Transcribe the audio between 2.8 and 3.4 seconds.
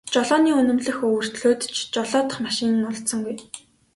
олдсонгүй.